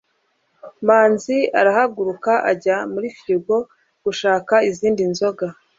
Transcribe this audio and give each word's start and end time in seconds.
manzi 0.85 1.37
arahaguruka 1.59 2.31
ajya 2.51 2.75
muri 2.93 3.07
firigo 3.17 3.55
gushaka 4.05 4.53
izindi 4.69 5.03
nzoga 5.11 5.45